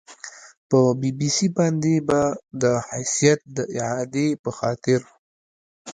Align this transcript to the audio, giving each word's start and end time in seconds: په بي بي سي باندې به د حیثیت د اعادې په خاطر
په 0.69 0.79
بي 0.99 1.11
بي 1.17 1.29
سي 1.37 1.47
باندې 1.57 1.93
به 2.07 2.21
د 2.61 2.63
حیثیت 2.89 3.39
د 3.55 3.57
اعادې 3.81 4.27
په 4.43 4.49
خاطر 4.57 5.01